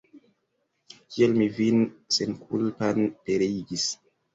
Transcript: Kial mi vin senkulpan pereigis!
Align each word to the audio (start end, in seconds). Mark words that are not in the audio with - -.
Kial 1.11 1.37
mi 1.43 1.49
vin 1.59 1.85
senkulpan 2.19 3.09
pereigis! 3.23 3.91